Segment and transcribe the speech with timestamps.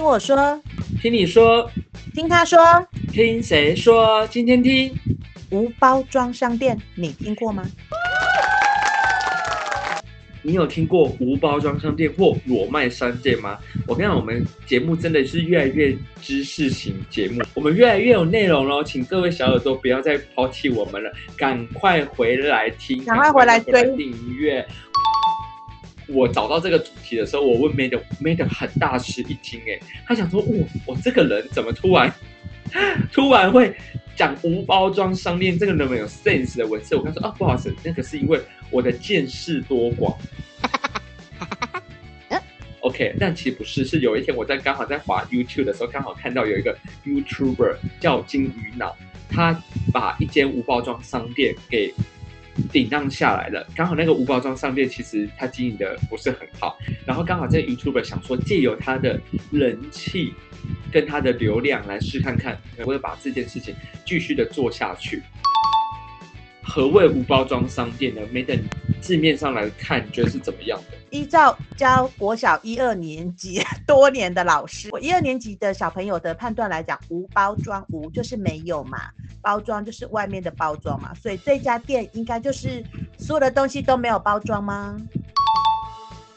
[0.00, 0.58] 听我说，
[1.02, 1.70] 听你说，
[2.14, 2.58] 听他说，
[3.12, 4.26] 听谁说？
[4.28, 4.90] 今天听
[5.50, 7.62] 无包装商店，你听过吗？
[10.40, 13.58] 你有听过无包装商店或裸卖商店吗？
[13.86, 24.66] 我跟你讲，我们节目真的是越来越知识型节目，我们越来越有内容了，请各位小耳朵不要再抛弃我们了，赶快回来听，赶快回来追订阅。
[26.12, 32.12] 我找到这个主题的时候，我问 Madam，Madam 很大吃一惊，哎，他想说，我我这个人怎么突然
[33.12, 33.74] 突然会
[34.14, 36.94] 讲无包装商店这个那么有 sense 的文字？
[36.96, 40.16] 我跟他说，啊，不好意思，那个是因为我的见识多广。
[42.80, 48.96] OK，但其实不是，是有一天我在刚好在滑 YouTube 的时候，刚好看到有一个 YouTuber 叫金鱼脑，
[49.28, 51.92] 他把一间无包装商店给
[52.72, 53.66] 顶让下来了。
[53.74, 60.34] 刚好那个无包装商店其实他经营的不是很好，然后刚好这个 YouTuber 想说借由他的人气
[60.92, 63.74] 跟他的流量来试看看，能不能把这件事情
[64.04, 65.22] 继续的做下去。
[66.62, 68.60] 何谓无包装商店呢？Madam
[69.00, 70.96] 字面上来看，你觉得是怎么样的？
[71.10, 78.98] 依照教国小一二年级多年的老师，我一二年级的小朋友的判断来讲，无包装无就是没有嘛，
[79.42, 82.84] 包装就是外面的包装嘛，所以这家店应该就是
[83.18, 84.96] 所有的东西都没有包装吗？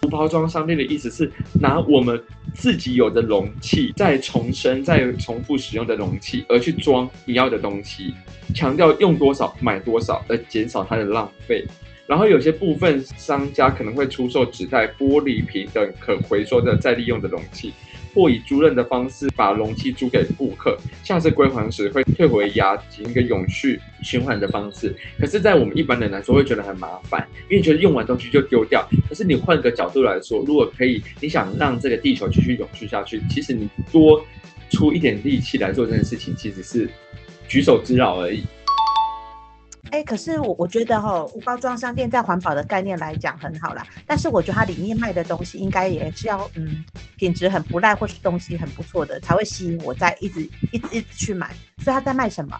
[0.02, 2.22] 无包装商店的意思是拿我们
[2.53, 8.14] 自己有的容器，再重生、再重复使用的容器，而去装你要的东西，
[8.55, 11.66] 强调用多少买多少，而减少它的浪费。
[12.14, 17.73] 然后有些部分商家可能会出售纸袋、玻璃瓶等可回收的再利用的容器，
[18.14, 24.95] 或以租赁的方式把容器租给顾客，下次归还时会退回押金，一个永续循环的方式。
[25.20, 28.88] 可是，在我们一般人来说，会觉得很麻烦，因为觉得用完东西就丢掉。
[29.09, 34.23] 可是你换个角度来说，如果可以，你想让这个地球继续永续下去，其实你多
[34.70, 36.87] 出一点力气来做这件事情，其实是
[37.48, 38.43] 举手之劳而已。
[39.92, 43.86] 哎、可是我我觉得哈，无包装商店在环保的概念来讲很好啦。
[44.08, 46.83] 但是我觉得它里面卖的东西应该也是要嗯
[47.16, 51.52] 品质很不赖，或是东西很不错的，才会吸引我再一直一直一直去买。
[51.77, 52.60] 所以他在卖什么？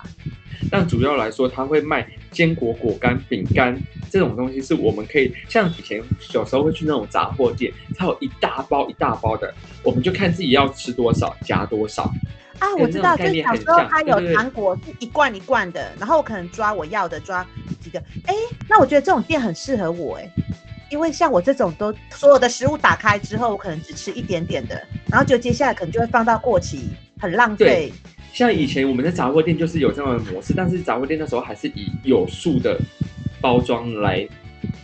[0.69, 3.81] 但主要来说，他会卖坚果果干、饼干
[4.12, 9.51] 这种东西，是我们可以像以前小时候会去那种杂货店，它有一大包一大包的，
[9.81, 12.12] 我们就看自己要吃多少，夹多少。
[12.63, 17.46] 啊，我知道，就小时候它有糖果是一罐一罐的，然后我可能抓我要的抓
[17.81, 18.00] 几个。
[18.25, 18.34] 哎，
[18.69, 20.29] 那我觉得这种店很适合我哎，
[20.90, 24.81] 因为像我这种都所有的食物打开之后，我可能只吃一点点的，
[25.12, 27.91] 然后就接下来可能就会放到过期，很浪费。
[28.31, 32.80] 像以前我们的杂货店就是有这样的模式，但是杂货店那时候还是以有数的
[33.41, 34.25] 包装来。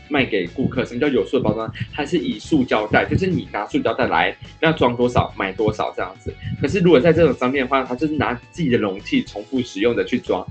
[0.10, 1.72] 卖给顾客，什么叫有塑的包装？
[1.94, 6.34] 它是以塑胶袋，就是你拿塑胶袋来，要装多少买多少这样子。
[6.62, 10.46] 可是如果在这种商店的话，它就是拿自己的容器重复使用的去装。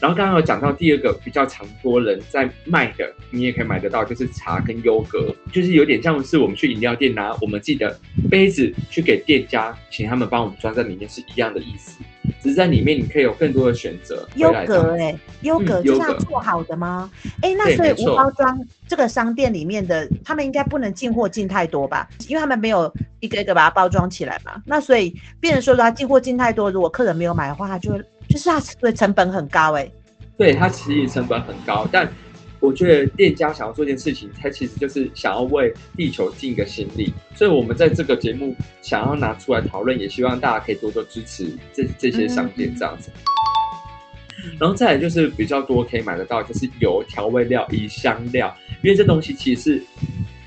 [0.00, 7.98] 然后刚刚有讲到第二个比较常多人在卖的，你也可以买得到，就是茶跟优格，就是有点像是我们去饮料店拿我们自己的
[8.30, 11.98] 杯子去给店家，请他们帮我们装在里面是一样的意思。
[12.42, 14.28] 只是在里面你可以有更多的选择。
[14.36, 17.10] 优格哎，优格就是要做好的吗？
[17.42, 22.08] 哎、嗯，那所以无包装这个商店里面的，他们应该不能进货进太多吧？
[22.28, 24.62] 因为他们没有一个一个把它包装起来嘛。
[24.64, 28.02] 那所以变成说他进货进太多，如果客人没有买的话，他就会。
[28.28, 29.92] 就是它的成本很高哎、欸，
[30.36, 32.06] 对，它其实成本很高，但
[32.60, 43.10] 我觉得店家想要做一件事情，他其实就是想要为地球尽一个心力，所以我们在这个节目想要拿出来讨论，也希望大家可以多多支持这这些商店这样子。
[44.44, 49.82] 嗯、然后再来就是比较多可以买得到，就是油、调味料、以及香料，因为这东西其实是。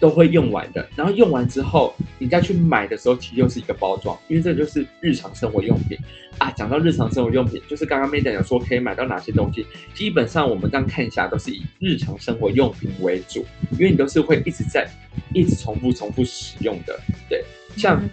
[0.01, 5.95] 都会用完的，然后用完之后，你再去买的时候，其实又是一个包装，因为这就是日常生活用品
[6.43, 6.51] 啊。
[6.51, 14.89] 讲到日常生活用品，就是刚刚 Madam 有说可以买到哪些东西，基本上我们这样看一下，都是以日常生活用品为主，因为你都是会一直在
[15.33, 16.99] 一直重复重复使用的，
[17.29, 17.43] 对。
[17.77, 18.03] 像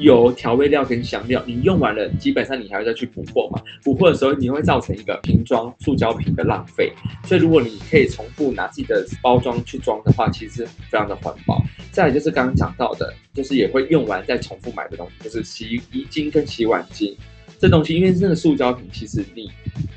[0.00, 3.62] 油、调味料跟香料，你用完了，基本上你还要再去补货嘛？
[3.84, 6.92] 补货的时候，你会造成一个瓶装塑胶瓶的浪费。
[7.24, 11.62] 所以，如果你可以重复拿自己的包装去装的话，其实非常的环保。
[11.92, 17.16] 再来就是刚刚讲到的，就是也会用完再重复买的东西，就是洗衣精跟洗碗精
[17.58, 19.50] 这东西，因为那个塑胶瓶，其实你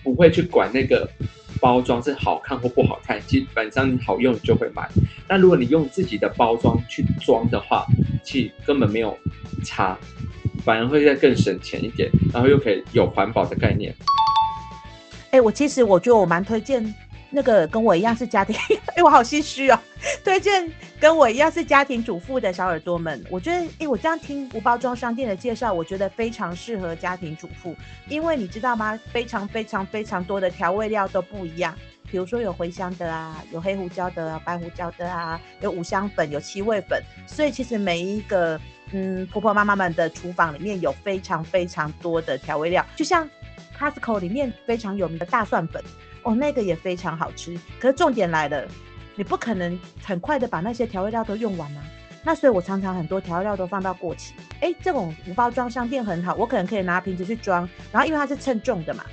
[0.04, 1.10] 不会去管那个。
[1.60, 4.88] 包装是好看或不好看，基本上你好用就会买。
[5.28, 7.84] 但如果你用自己的包装去装的话，
[8.24, 9.18] 其实根本没有
[9.66, 9.98] 差，
[10.64, 13.92] 反而会再更省钱一点，然后又可以有环保的概念。
[15.32, 16.94] 哎、我其实我觉得我蛮推荐
[17.30, 18.56] 那个跟我一样是家庭，
[18.96, 19.80] 哎，我好心虚哦。
[20.24, 27.76] 推荐跟我一样是家庭主妇的小耳朵们，我觉得，哎，我这样听无包装商店的介绍，我觉得非常适合家庭主妇，
[28.08, 28.98] 因为你知道吗？
[29.12, 31.76] 非常非常非常多的调味料都不一样，
[32.10, 38.60] 比如说有茴香的啊，有黑胡椒的、啊、白胡椒的啊，有五香粉，有七味粉，所以其实每一个
[38.92, 43.28] 嗯婆婆妈妈们的厨房里面有非常非常多的调味料，就像
[43.78, 45.84] Costco 里面非常有名的大蒜粉。
[46.28, 47.58] 哦，那个也非常好吃。
[47.80, 48.68] 可是重点来了，
[49.16, 51.84] 你不可能很快的把那些调味料都用完啊。
[52.22, 54.34] 那所以我常常很多调味料都放到过期。
[54.60, 59.06] 哎，这种无包装商店很好，我可能可以拿瓶子去装，然后因为它是称重的嘛，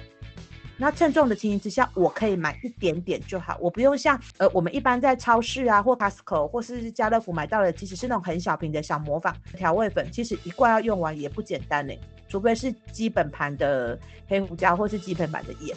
[0.76, 11.94] 那称重的情形之下，我可以买一点点就好，我不用像呃我们一般在超市啊或 Costco 或是家乐福买到的，其实是那种很小瓶的小磨坊调味粉，其实一罐要用完也不简单呢，
[12.26, 13.96] 除非是基本盘的
[14.26, 15.76] 黑胡椒或是基本盘的盐。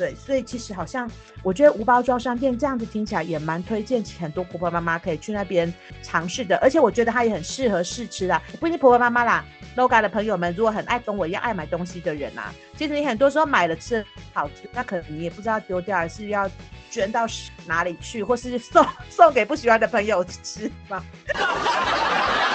[0.00, 1.06] 对，所以其实好像
[1.42, 5.70] 我觉得无包装商店这样子听起来也蛮推荐，很多婆婆妈妈可以去那边
[6.02, 6.56] 尝试的。
[6.62, 9.44] 而且我觉得它也很适合试吃啦，不一定婆婆妈妈啦
[9.76, 14.02] ，Loga 的朋友们如果很爱跟我一样爱买东西的人啊，其实你很多时候买了吃
[14.32, 16.50] 好吃，那可能你也不知道丢掉，还是要
[16.90, 17.26] 捐到
[17.66, 21.04] 哪里去，或是送 送给不喜欢的朋友吃吗？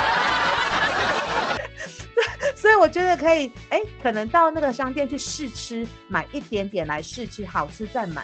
[2.85, 8.23] 我觉得可以，哎，可能到那个商店去试吃，买一点点来试吃，好吃再买。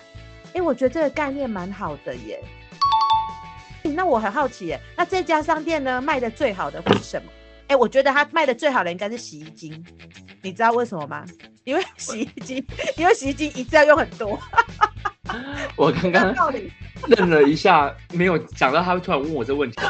[0.54, 2.40] 哎，我觉得这个概念蛮好的耶。
[3.84, 7.32] 那我很好奇耶，那这家商店呢，卖的最好的会是什么？
[7.70, 9.84] 哎，我觉得它卖的最好的应该是洗衣精。
[10.44, 11.26] 你知道为什么吗？
[11.64, 12.64] 因为洗衣精，
[12.98, 14.40] 因为洗衣精一次要用很多。
[15.76, 16.36] 我刚刚
[17.08, 19.82] 愣了一下，没有想到他会突然问我这个问题。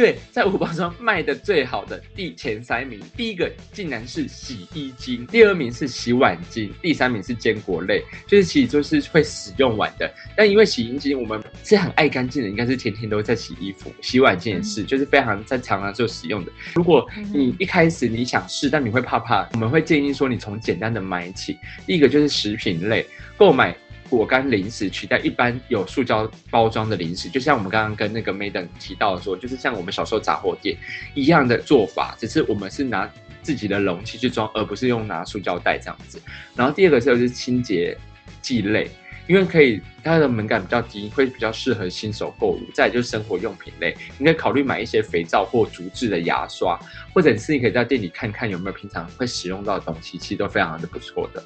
[0.00, 10.10] 对，在五包装卖的最好的第前三名，第一个竟然是洗衣精，第二名是洗碗精，第三名是坚果类，就是其实就是会使用完的。
[10.34, 16.52] 但因为洗衣精我们是很爱干净的，应该是天天都在洗衣服，洗碗精也是，就是非常在常常就使用的。
[16.74, 21.58] 如果你一开始你想试，但你会怕怕，我们会建议说你从简单的买起。
[21.86, 23.04] 第一个就是食品类，
[23.36, 23.76] 购买。
[24.16, 30.76] 果干零食取代一般有塑胶包装的零食，就像我们刚刚跟那个 Maiden 提到说，就是像我们小时候杂货店
[31.14, 33.10] 一样的做法，只是我们是拿
[33.42, 36.20] 自己的容器去装，而不是用拿塑胶袋这样子。
[36.54, 37.96] 然后第二个就是清洁
[38.42, 38.90] 剂类，
[39.26, 42.60] 因为可以它的门槛比较低，会比较适合新手购入。
[42.74, 46.78] 再就是生活用品类，你可以考虑买一些肥皂或竹制的牙刷，
[47.14, 51.42] 或者是你可以在店里看看有没有平常会使用到的东西，其实都非常的不错的。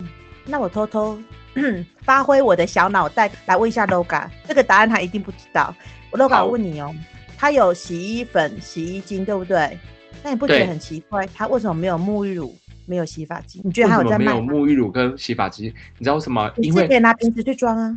[0.47, 1.19] 那我偷偷
[2.03, 5.75] 发挥我的小脑袋来问一下 Loga，这个答案他一定不知道。
[6.11, 6.95] 我 Loga 问你哦，
[7.37, 9.79] 他有洗衣粉、洗衣精，对不对？
[10.23, 12.57] 那你不觉得很奇怪，他为什么没有沐浴乳、
[12.87, 13.61] 没有洗发精？
[13.65, 14.27] 你觉得他有在卖？
[14.27, 16.51] 没有沐浴乳跟洗发精，你知道为什么？
[16.57, 17.95] 因为可以拿瓶子去装啊。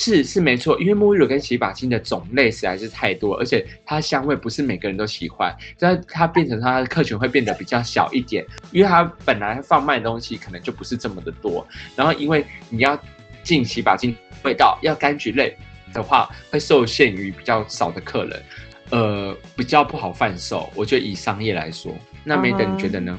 [0.00, 11.66] 是是没错，因为沐浴乳跟洗发精的种类实在是太多，而且它香味不是每个人都喜欢，所以它变成它的客群会变得比较小一点，因为它本来放卖的东西可能就不是这么的多，
[11.96, 12.96] 然后因为你要
[13.42, 14.14] 进洗发精
[14.44, 15.56] 味道，要柑橘类
[15.92, 18.42] 的话，会受限于比较少的客人，
[18.90, 20.70] 呃，比较不好贩售。
[20.76, 21.92] 我觉得以商业来说，
[22.22, 23.18] 那 Madam 你觉得呢？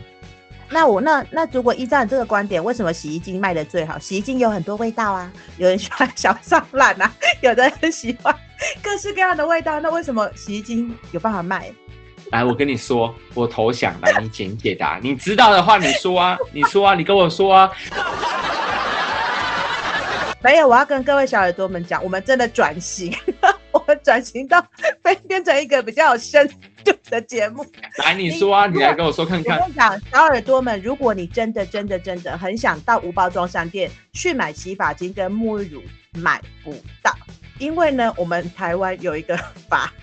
[0.71, 3.97] 那我那那如果依照你这个观点，为什么洗衣精卖的最好？
[3.97, 7.11] 洗衣精有很多味道啊，有人喜欢小桑懒啊，
[7.41, 8.35] 有的人喜欢
[8.81, 9.79] 各式各样的味道。
[9.79, 11.71] 那为什么洗衣精有办法卖？
[12.31, 14.99] 来，我跟你说，我投降，来，你简解答。
[15.01, 17.71] 你知道的话，你说啊，你说啊，你跟我说啊。
[20.41, 23.11] 没有，我要跟各位小耳朵们讲，我们真的转型，
[23.71, 24.65] 我们转型到
[25.03, 26.47] 变变成一个比较有深
[26.83, 27.65] 度的节目。
[27.97, 29.57] 来，你说啊，你，你来跟我说看看。
[29.57, 35.83] 我跟你讲，小耳朵们，如果你真的真的真的很想到无包装商店去买洗发精跟沐浴乳，
[36.13, 36.73] 买不
[37.03, 37.15] 到，
[37.59, 39.93] 因为呢，我们台湾有一个法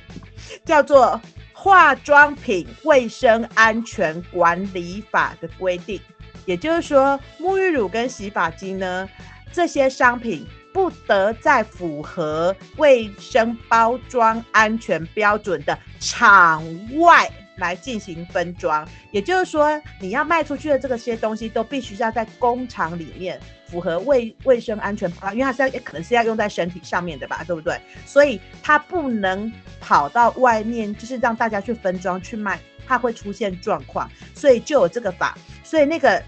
[0.65, 1.21] 叫做
[1.53, 6.01] 《化妆品卫生安全管理法》的规定，
[6.45, 9.09] 也就是说，沐浴乳跟洗发精呢。
[9.53, 10.47] 这些商品
[10.77, 16.63] 不得在符合卫生包装安全标准的场
[16.99, 27.81] 外来进行分装，也就是说，你要卖出去的这些东西都必须要在工厂里面符合卫卫生安全包装，因为它是要也可能是要用在身体上面的吧，对不对？
[28.05, 36.23] 所以它不能跑到外面，就是让大家去分装去卖，怕会出现状况，所以就有这个法，所以那个。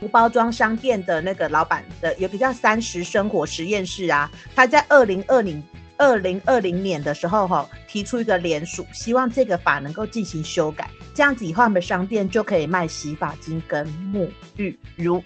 [0.00, 5.62] 无包装商店的那个老板的有个叫三十生活实验室啊，他在二零二零
[5.98, 14.26] 二零二零年的时候哈、哦，提出一个联署，希望这个法能够进行修改，这样子以后他们商店就可以卖洗发精跟沐
[14.56, 15.22] 浴乳，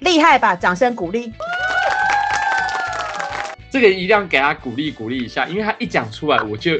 [0.00, 0.54] 厉害吧？
[0.54, 1.32] 掌声鼓励。
[3.70, 6.72] 这个一定要给他鼓励鼓励一下，因为他一讲出来，我就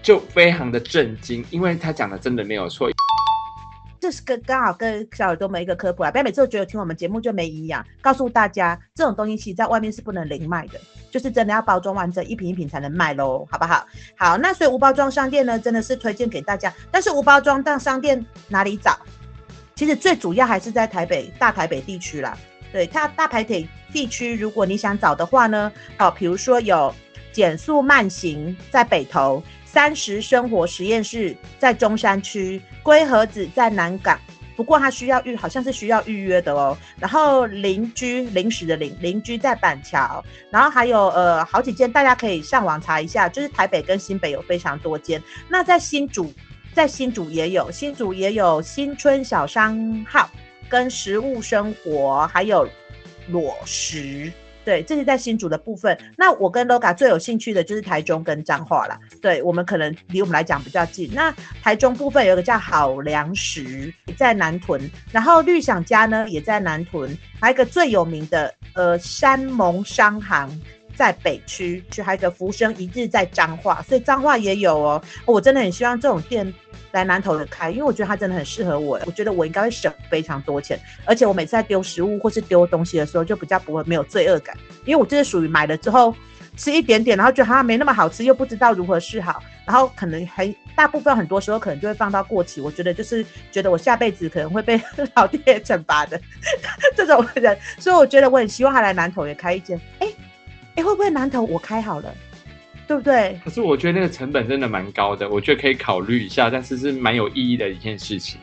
[0.00, 2.88] 就非常的震惊，因为他讲的真的没有错。
[4.04, 7.82] 这是个刚好跟小耳朵们一个科普啊，不要每次都觉得听我们节目就没营养。
[8.02, 10.78] 告诉大家，这种东西其实在外面是不能零卖的，
[11.10, 13.86] 就是真的要包装完整，一瓶一瓶才能卖喽，好不好？
[14.14, 16.70] 好，那所以无包装商店呢，真的是推荐给大家。
[16.90, 18.94] 但是无包装的商店哪里找？
[19.74, 22.36] 其实最主要还是在台北大台北地区啦。
[22.70, 26.94] 对，它大台北地区，如果你想找的话呢，哦，比如说有
[27.32, 29.42] 减速慢行在北投，
[29.74, 34.16] 三十生活实验室在中山区，龟盒子在南港，
[34.54, 36.78] 不过它需要预，好像是需要预约的哦。
[36.96, 45.20] 然后邻居临时的邻邻居在板桥，然后还有呃好几间，大家可以上网查一下，就是台北跟新北有非常多间。
[45.48, 46.32] 那在新竹，
[46.72, 50.30] 在新竹也有，新竹也有新春小商号。
[50.66, 52.66] 跟食物生活还有
[53.28, 54.32] 裸食，
[54.64, 55.96] 对，这是在新竹的部分。
[56.16, 58.98] 那我跟 Loga 最有兴趣的就是台中跟彰化啦。
[59.20, 61.10] 对，我们可能离我们来讲比较近。
[61.12, 70.50] 那台中部分有一个叫好粮食，在南屯，然后绿想家呢也在南屯，还有一个最有名的呃山盟商行
[70.96, 75.02] 在北区，就还有个福生一日在彰化，所以彰化也有哦。
[75.24, 76.52] 我真的很希望这种店。
[76.92, 79.00] 来南投的开，因为我觉得它真的很适合我。
[79.04, 84.56] 我觉得我应该会省非常多钱，而且我每次在丢食物或是丢东西的时候，就比较不会没有罪恶感。
[84.84, 86.14] 因为我这是属于买了之后
[86.56, 90.46] 吃一点点，然后觉得它没那么好吃，又不知道如何是好，然后可能还
[90.76, 92.60] 大部分很多时候可能就会放到过期。
[92.60, 94.80] 我觉得就是觉得我下辈子可能会被
[95.16, 96.20] 老天爷惩罚的
[96.96, 99.80] 这种人，所以我觉得我很希望他来南投也开一间。
[99.98, 100.06] 哎
[100.76, 102.14] 哎，会不会南投我开好了？
[102.86, 103.40] 对不对？
[103.44, 108.38] 可是我觉得那个成本真的蛮高的，我觉得可以考虑一下，但是是蛮有意义的一件事情。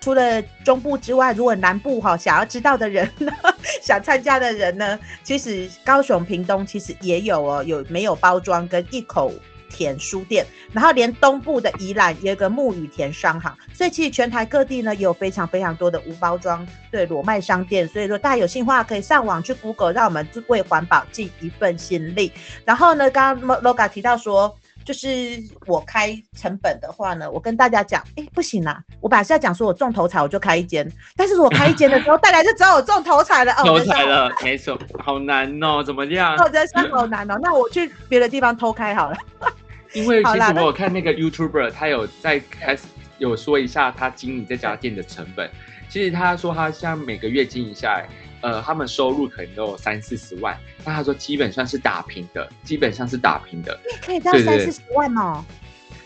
[0.00, 3.30] 除了中部之外，如果南部哈想要知道的人呢，
[3.82, 9.30] 想参加的人呢，其实高雄、屏东其实也有哦，有没有包装跟一口
[9.70, 22.32] 田书店，然后连东部的宜兰也有个木雨田商行，所以其实全台各地呢也有非常非常多的无包装对裸卖商店，所以说大家有兴趣的话可以上网去 Google，让我们为环保尽一份心力。
[22.64, 25.08] 然后呢，刚刚 Loga 提到说，就是
[25.66, 36.36] 我开成本的话呢，我跟大家讲，哎，不行啦，我本来是要讲说我中头彩我就开一间，但是我开一间的时候，大家就知道我中头彩了 哦，头彩了，没错，好难哦，怎么样？
[36.38, 39.16] 我真是好难哦，那我去别的地方偷开好了。
[39.92, 42.82] 因为其实我有看那个 YouTuber，他有在开始
[43.20, 45.48] 有说一下他经营这家店的成本。
[45.88, 48.08] 其实他说他像每个月经营下来，
[48.40, 50.56] 呃，他们收入可能都有三四十万。
[50.84, 53.78] 那他说基本上是打平的，基本上是打平的。
[54.04, 55.44] 可以到三四十万哦。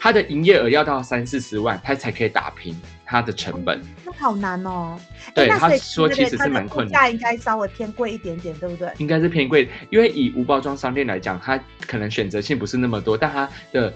[0.00, 3.80] 他的营业额要到三四十万，他才可以打平他的成本。
[4.04, 4.98] 那好难哦。
[5.34, 6.92] 对，他说其实是蛮困难。
[6.92, 8.90] 价应该稍微偏贵一点点，对不对？
[8.98, 13.92] 应该是偏贵，因为以无包装商店来讲，它可能选择性不是那么多，但它的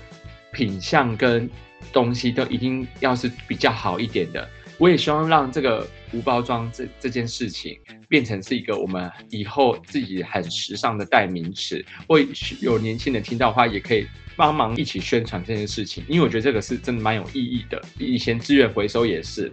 [0.52, 1.48] 品相跟
[1.92, 4.48] 东西都一定要是比较好一点的。
[4.78, 12.18] 我也希望让这个无包装这这件事情变成是一个我们以后自己很时尚的代名词，或
[12.60, 14.06] 有年轻人听到的话，也可以。
[14.36, 17.82] 帮忙一起宣传这件事情，因为我觉得这个是真的蛮有意义的。
[17.98, 19.50] 以前资源回收也是，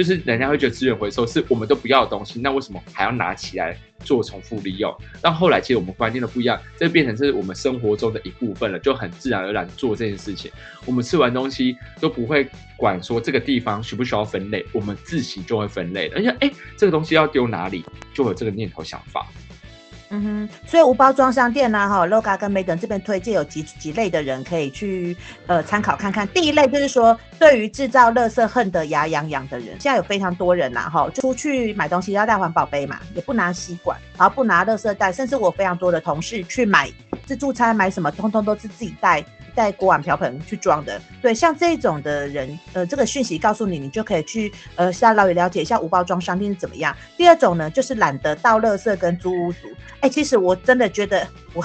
[0.00, 4.90] 就是人家会觉得资源回收是我们都不要的东西，那为什么还要拿起来做重复利用？
[5.20, 10.50] 但后来其实我们观念都不一样，这变成是我们生活中的一部分了，就很自然而然做这件事情。
[10.86, 16.14] 我们吃完东西都不会管说这个地方需不需要分类，我们自己就会分类了。
[16.16, 19.26] 而且，哎，这个东西要丢哪里，就有这个念头想法。
[20.12, 26.26] 嗯哼，所以无包装商店呢、啊，哈，Loga 跟 Maden 这边推荐有几几类的人可以去呃参考看看。
[26.28, 36.90] 第一类就是说，对于制造垃圾恨得牙痒痒的人，现在有非常多人呐，哈，出去买东西要带环保杯嘛，也不拿吸管，然后不拿垃圾袋，甚至我非常多的同事去买
[37.30, 39.24] 自助餐买什么，通通都是自己带。
[39.52, 46.96] 带锅碗瓢盆去装的，对，像这种的人，呃，这个讯息告诉你，你就可以去，呃，稍微了解一下无包装商店是怎么样。
[47.16, 49.68] 第二种呢，就是懒得到垃圾跟租屋族，
[50.00, 51.64] 哎，其实我真的觉得我。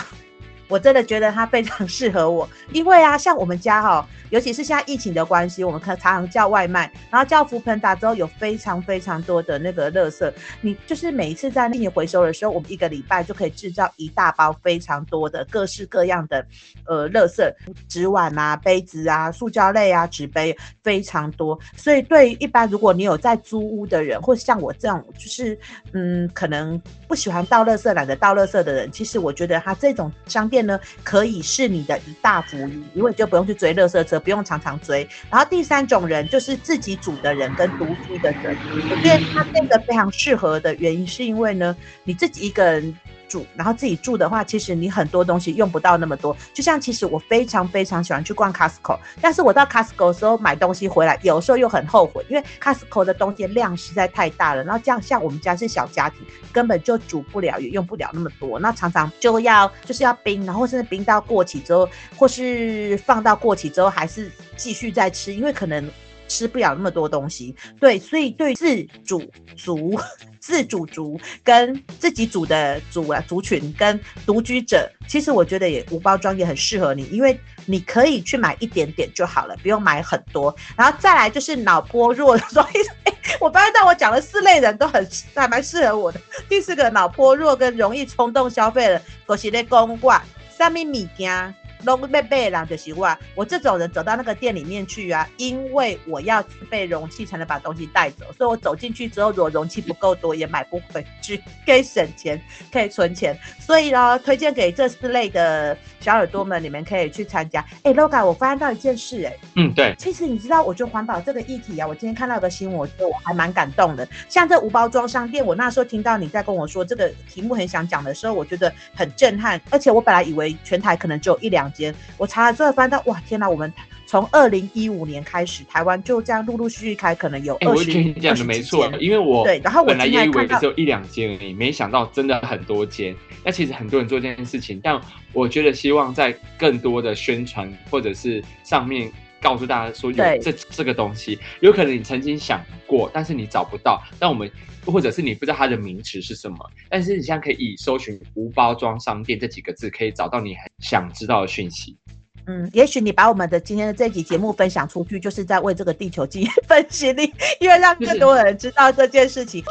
[0.67, 10.31] 我真的觉得它非常适合我， 因为啊，像我们家哈、哦，尤其是现在疫情的关系，我们可常常叫外卖，然后叫福朋达之后，有非常非常多的那个垃圾，
[10.61, 16.43] 你就是每一次在那里回收的时候，我们一个礼拜就可以制造一大包非常多的各式各样的
[16.87, 17.47] 呃垃圾，
[17.87, 25.57] 纸碗啊、杯子啊、塑胶类啊、纸杯非常多，所以对一般如果你有在租屋的人，或像我这样就是
[25.93, 30.54] 嗯，可能不喜欢倒垃圾、懒得倒垃圾的人，其实我觉得它这种商店。
[30.55, 35.05] 店呢，可以是你的一大福利，因为你就不用去追垃圾车，不用常常追。
[35.29, 38.57] 然后第三种人就是自己煮的人跟独居的人，
[38.87, 42.97] 我觉得他变得非常适合的原因，是因为呢，你自己一个人。
[43.35, 46.33] 住，然后自己住的话，其实你很多东西用不到那么多。
[46.53, 54.63] 就像其实我非常非常喜欢去逛 Costco，但是我到 Costco 的时候买东西回来，有时候又很后悔，因为 Costco 的东西量实在太大了。
[54.63, 56.19] 然后这样像我们家是小家庭，
[56.53, 65.85] 根本就煮不了，也用不了那么多，那常常就要就是要冰，然后甚至冰到过期之后，或是放到过期之后还是继续再吃，因为可能。
[66.27, 69.21] 吃不了那么多东西，对，所以对自主
[69.55, 69.99] 族、
[70.39, 80.55] 自主族跟自己组的组啊族群跟独居者，其实我觉得也无包装也很适合你，因为你可以去买一点点就好了，不用买很多。
[80.75, 86.19] 然后再来就是脑波弱，所以、欸、我发现到我讲的四类人都很还蛮适合我的。
[86.49, 90.23] 第四个脑波弱跟容易冲动消费的，都是在公挂
[90.57, 91.53] 上面物件。
[91.85, 103.37] 都被被人就是我，我这种人走到那个店里面去啊，因为我要自备容器才能把东西带走，所以我走进去之后，如果容器不够多，也买不回去，可以省钱，可以存钱。
[103.59, 107.63] 所以呢，推荐给这四类的小耳朵们，你们可以去参加。
[107.83, 114.07] 哎，Loga，我发现到一件事，哎，嗯，对，其实你知道，我觉得环保这个议题啊，我今天看到一个新闻，我觉得我还蛮感动的。
[114.29, 121.93] 像这无包装商店，我那时候听到你在跟我说这个题目很想讲的时候，我觉得很震撼，而且我本来以为全台可能只有一两间。
[122.17, 123.49] 我查了之后翻到，哇，天哪！
[123.49, 123.71] 我们
[124.07, 127.89] 从二零一五年开始，台湾就这样陆陆续续开，可能有二十、欸。
[127.89, 133.15] 我跟你讲的没错，因为我对，然后我本来也以为只有一两间而已，没想到真的很多间。
[133.43, 134.99] 那其实很多人做这件事情，但
[135.33, 139.11] 我觉得希望在更多的宣传或者是上面
[139.45, 144.01] 告诉大家说有这这个东西，有可能你曾经想过，但是你找不到。
[144.19, 144.49] 但我们。
[144.85, 146.57] 或者是你不知道它的名词是什么，
[146.91, 151.97] 但是你现在可以以搜寻“无包装商店”这几个字，可以找到你很想知道的讯息。
[152.45, 159.63] 嗯，也许你把我们的今天的这集节目分享出去，就是在为这个地球尽一份心力，因为让更多人知道这件事情。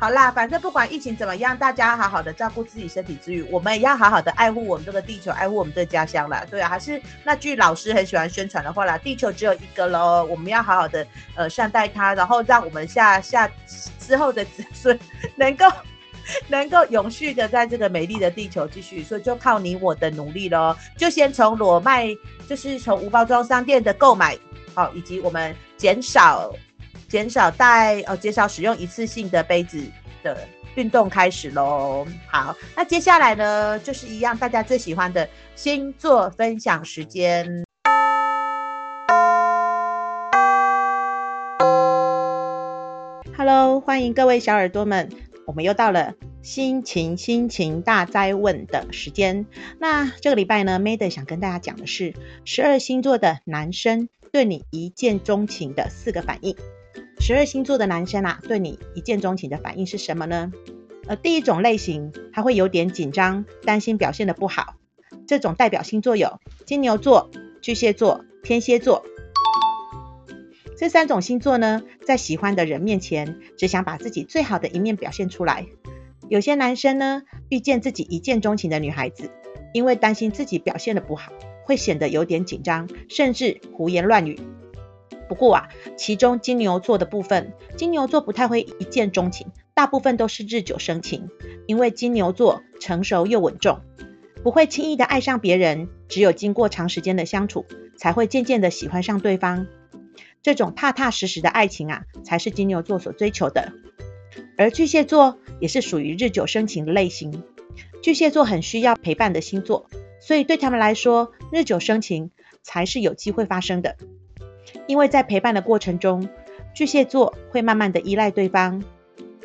[0.00, 6.46] 好啦，反正不管疫情怎么样，大家好好的照顾自己身体之余，我们也要好好的爱护我们这个地球，爱护我们这个家乡啦。
[6.48, 13.50] 对啊，还是那句老师很喜欢宣传的话啦，地球只有一个喽，我们要好好的呃善待它，然后让我们下下
[13.98, 14.96] 之后的子孙
[15.34, 15.66] 能够
[16.46, 20.76] 能够永续的在这个美丽的地球继续，所以就靠你我的努力喽。
[20.96, 22.06] 就先从裸卖，
[22.48, 24.38] 就是从无包装商店的购买，
[24.74, 26.54] 好、以及我们减少。
[27.08, 29.82] 减少带哦，减少使用一次性的杯子
[30.22, 32.06] 的运动开始喽。
[32.30, 37.64] 好，那接下来呢，就是一样大家最喜欢的星座分享时间。
[43.38, 45.08] Hello，欢迎各位小耳朵们，
[45.46, 49.46] 我们又到了心情心情大灾问的时间。
[49.78, 52.12] 那这个礼拜呢，Madam 想跟大家讲的是
[52.44, 56.54] 十二星座的男生对你一见钟情的四个反应。
[57.20, 60.50] 十二星座的男生啊，对你一见钟情的反应是什么呢？
[61.06, 64.76] 呃，第一种类型，他会有点紧张，担心表现得不好。
[65.26, 69.04] 这种代表星座有金牛座、巨蟹座、天蝎座。
[70.76, 75.66] 这三种星座呢，在喜欢的人面前，只想把自己最好的一面表现出来。
[76.28, 79.30] 有些男生呢，遇见自己一见钟情的女孩子，
[79.74, 81.32] 因为担心自己表现得不好，
[81.64, 84.38] 会显得有点紧张，甚至胡言乱语。
[85.28, 91.28] 不过啊，其中金牛座的部分，金牛座不太会一见钟情，大部分都是日久生情。
[91.66, 93.80] 因为金牛座成熟又稳重，
[94.42, 99.66] 不会轻易的爱上别人，只有经过长时间的相处，才会渐渐的喜欢上对方。
[100.42, 103.72] 这种踏踏实实的爱情啊，才是金牛座所追求的。
[104.56, 107.42] 而巨蟹座也是属于日久生情的类型，
[108.02, 112.30] 巨蟹座很需要陪伴的星座，所以对他们来说，日久生情
[112.62, 113.96] 才是有机会发生的。
[114.88, 116.28] 因为在陪伴的过程中，
[116.74, 118.82] 巨蟹座会慢慢的依赖对方，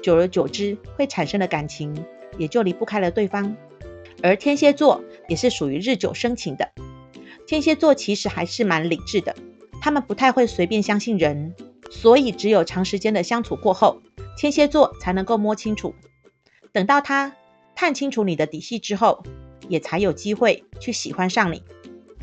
[0.01, 1.93] 久而久之会产生的感情
[2.37, 3.55] 也就离不开了对方。
[4.23, 6.71] 而天蝎座也是属于日久生情的，
[7.45, 9.35] 天蝎座其实还是蛮理智的，
[9.81, 11.53] 他们不太会随便相信人，
[11.91, 14.01] 所以只有长时间的相处过后，
[14.37, 15.93] 天蝎座才能够摸清楚。
[16.71, 17.35] 等到他
[17.75, 19.23] 探清楚你的底细之后，
[19.67, 21.61] 也才有机会去喜欢上你。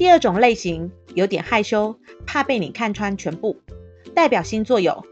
[0.01, 3.61] 第二种类型有点害羞，怕被你看穿全部。
[4.15, 5.05] 代表星座有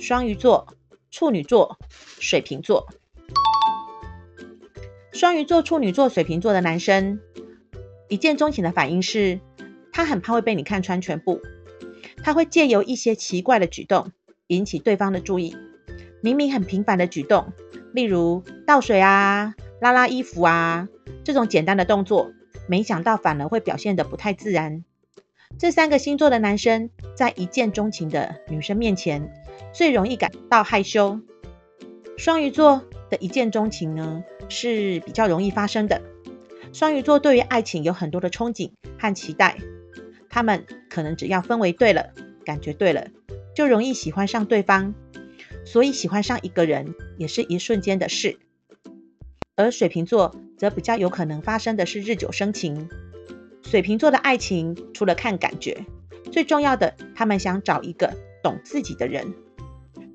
[0.00, 0.66] 双鱼座、
[1.12, 1.78] 处女座、
[2.18, 2.88] 水瓶座。
[5.12, 7.20] 双鱼座、处女座、水瓶座的男生，
[8.08, 9.38] 一见钟情的反应是，
[9.92, 11.40] 他很怕会被你看穿全部。
[12.24, 14.10] 他会借由一些奇怪的举动
[14.48, 15.56] 引起对方的注意。
[16.20, 17.52] 明明很平凡的举动，
[17.94, 20.88] 例如倒水啊、拉拉衣服啊，
[21.22, 22.32] 这种简单的动作。
[22.66, 24.84] 没想到反而会表现得不太自然。
[25.58, 29.32] 这三个星座的男生在一见钟情的女生面前，
[29.72, 31.20] 最容易感到害羞。
[32.16, 36.00] 双鱼座的一见钟情呢，是比较容易发生的。
[36.72, 39.58] 双鱼座对于爱情有很多的憧憬和期待，
[40.30, 43.08] 他们可能只要氛围对了，感觉对了，
[43.54, 44.94] 就容易喜欢上对方。
[45.64, 48.38] 所以喜欢上一个人也是一瞬间的事。
[49.54, 52.88] 而水瓶座则比较有可能发生的是日久生情。
[53.64, 55.84] 水瓶座的爱情除了看感觉，
[56.30, 59.34] 最重要的，他们想找一个懂自己的人。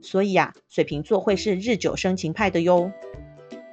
[0.02, 2.94] 所以啊，水瓶座会是日久生情派的哟。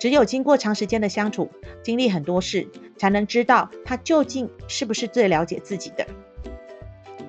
[0.00, 1.48] 只有经过长时间的相处，
[1.84, 2.66] 经历很多事，
[2.98, 6.04] 才能知道他究竟是不是最了解自己的。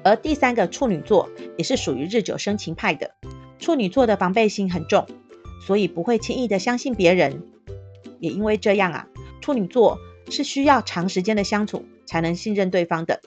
[0.04, 3.12] 而第三个处女座也是属于日久生情派的。
[3.60, 5.06] 处女座的防备心很重，
[5.68, 7.44] 所以不会轻易的相信别人。
[8.20, 9.08] 也因为这样啊，
[9.46, 10.00] 处女座
[10.32, 13.22] 是需要长时间的相处才能信任对方的。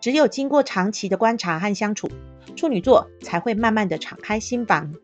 [0.00, 2.08] 只有经过长期的观察和相处，
[2.54, 4.94] 处女座才会慢慢的敞开心房。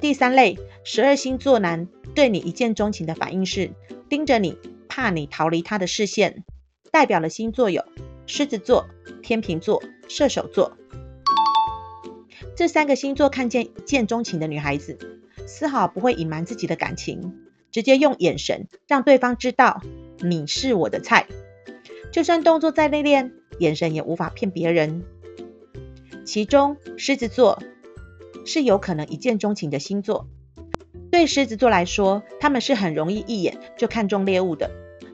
[0.00, 1.86] 第三类，十二星座男。
[2.14, 3.72] 对你一见钟情的反应是
[4.08, 4.56] 盯着你，
[4.88, 6.44] 怕你逃离他的视线。
[6.90, 7.84] 代表的星座有
[8.26, 8.86] 狮子座、
[9.22, 10.78] 天秤座、射手座。
[12.56, 14.96] 这三个星座看见一见钟情的女孩子，
[15.46, 17.34] 丝毫不会隐瞒自己的感情，
[17.72, 19.82] 直接用眼神让对方知道
[20.20, 21.26] 你是我的菜。
[22.12, 25.02] 就算动作再内敛，眼神也无法骗别人。
[26.24, 27.62] 其中狮子座
[28.44, 30.28] 是有可能一见钟情的星座。
[31.10, 34.70] 对狮子座来说，他们是很容易一眼就看中猎物的。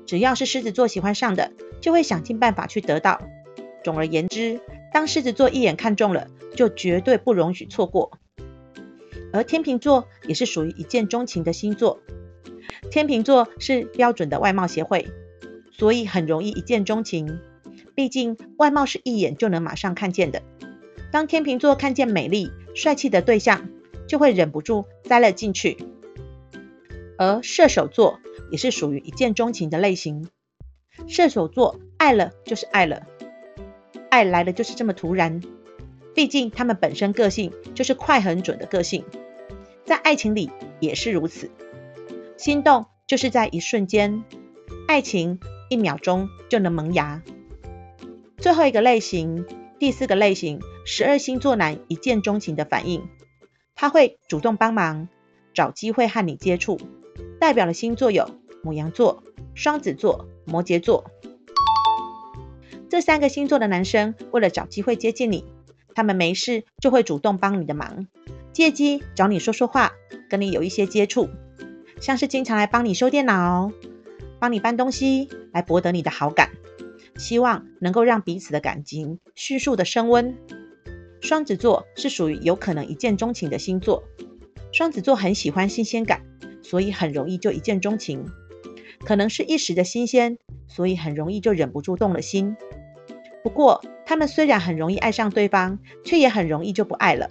[0.07, 3.21] 只要是狮子座喜欢上的，就会想尽办法去得到。
[3.85, 4.61] 总而言之，
[4.93, 8.13] 当狮子座一眼看中了，就绝对不容许错过。
[9.33, 12.01] 而天秤座也是属于一见钟情的星座。
[12.99, 15.07] 天秤座是标准的外貌协会，
[15.71, 17.39] 所以很容易一见钟情。
[17.95, 20.43] 毕竟外貌是一眼就能马上看见的。
[21.13, 23.69] 当天秤座看见美丽帅气的对象，
[24.09, 25.77] 就会忍不住栽了进去，
[27.17, 28.19] 而射手座
[28.51, 30.29] 也是属于一见钟情的类型。
[31.07, 33.07] 射手座爱了就是爱了，
[34.11, 35.41] 爱来了就是这么突然。
[36.17, 39.05] 毕竟他们本身个性就是快很准的个性，
[39.85, 41.49] 在爱情里也是如此。
[42.39, 44.23] 心动就是在一瞬间，
[44.87, 47.21] 爱情一秒钟就能萌芽。
[48.37, 49.45] 最后一个类型，
[49.81, 53.09] 第四个类型，十二星座男一见钟情的反应。
[53.75, 55.09] 他会主动帮忙，
[55.53, 56.79] 找机会和你接触。
[57.41, 58.31] 代表的星座有
[58.63, 59.25] 牡羊座、
[59.57, 61.11] 双子座、摩羯座。
[62.89, 65.45] 这三个星座的男生为了找机会接近你，
[65.93, 68.07] 他们没事就会主动帮你的忙，
[68.53, 69.91] 借机找你说说话，
[70.31, 71.29] 跟你有一些接触，
[72.01, 73.73] 像是经常来帮你修电脑、
[74.39, 76.51] 帮你搬东西，来博得你的好感，
[77.17, 80.37] 希望能够让彼此的感情迅速的升温。
[81.21, 84.05] 双子座是属于有可能一见钟情的星座。
[84.73, 86.23] 双子座很喜欢新鲜感，
[86.63, 88.25] 所以很容易就一见钟情。
[89.05, 92.57] 可能是一时的新鲜，所以很容易就忍不住动了心。
[93.43, 97.31] 不过，他们虽然很容易爱上对方，却也很容易就不爱了。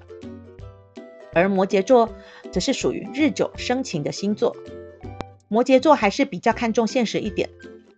[1.34, 2.10] 而摩羯座
[2.58, 4.58] 则是属于日久生情的星座。
[5.48, 7.48] 摩羯座还是比较看重现实一点，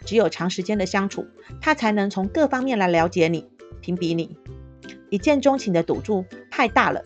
[0.06, 1.26] 只有长时间的相处，
[1.62, 3.48] 他才能从各方面来了解你、
[3.80, 4.36] 评比你。
[5.10, 7.02] 一见钟情的赌注太大了，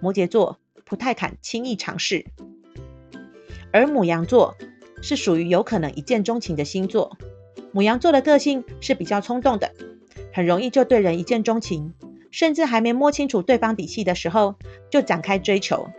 [0.00, 2.24] 摩羯座不太敢轻易尝试。
[3.72, 4.56] 而母羊座
[5.02, 7.18] 是属于有可能一见钟情的星座。
[7.72, 9.70] 母羊座的个性是比较冲动的，
[10.32, 11.92] 很容易就对人一见钟情，
[12.30, 14.54] 甚至还没摸清楚对方底细的时候
[14.88, 15.90] 就展开追求。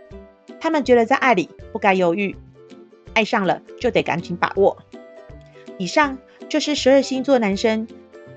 [0.60, 2.36] 他们觉得在爱里不该犹豫，
[3.14, 4.78] 爱上了就得赶紧把握。
[5.78, 7.86] 以上就是十二星座男生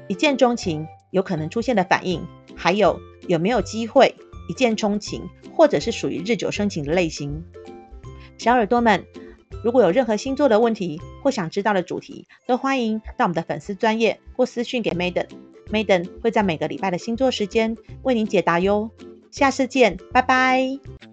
[0.08, 2.26] 一见钟情有可能出现的反应。
[2.54, 4.14] 还有有没有机会
[4.48, 7.44] 一见钟情，或者是属于日久生情的类型？
[8.38, 9.04] 小耳朵们，
[9.64, 18.92] 如果有任何星座的问题或想知道的主题，都欢迎到我们的粉丝专业或私讯给 Madam，Madam 会在每个礼拜的星座时间为您解答哟。
[19.32, 21.11] 下次见，拜拜。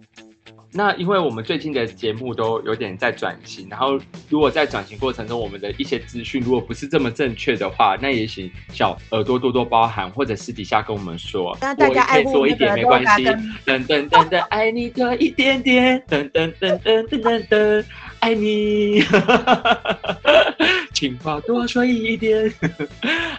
[0.70, 13.24] 那因为我们最近的节目都有点在转型，然后如果在转型过程中，我们的一些资讯如果不是这么正确的话，那也请小耳朵多多包涵，或者私底下跟我们说，大家爱护多一点没关系。
[13.64, 17.84] 等等等等，爱你多一点点，噔噔噔噔噔噔噔，
[18.20, 19.02] 爱你。
[20.92, 22.52] 情话多说一点。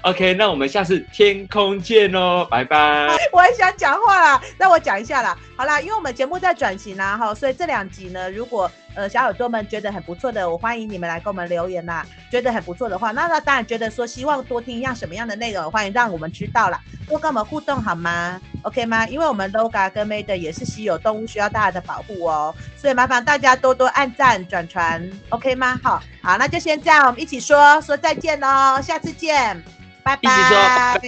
[0.02, 3.08] OK，那我们下次天空见哦，拜拜。
[3.32, 5.38] 我也想讲话啦，那我讲一下啦。
[5.60, 12.06] 好啦，因为我们节目在转型啦哈，所以这两集呢，如果呃小耳朵们觉得很不错的，我欢迎你们来给我们留言啦。
[12.32, 19.06] 觉得很不错的话，那那当然觉得说希望多听一样什么样的内容，欢迎让我们知道啦，多跟我们互动好吗？OK 吗？
[19.10, 25.78] 因为我们 logo 跟 made 也是稀有动物，需要大家的保护哦，所以麻烦大家多多按赞转传，OK 吗？
[25.84, 29.62] 好好，那就先这样，我们一起说说再见哦，下次见，
[30.04, 30.22] 拜拜。
[30.22, 31.00] 一起说拜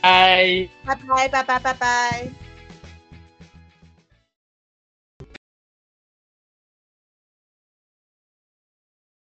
[0.00, 2.47] 拜，拜拜拜拜拜拜。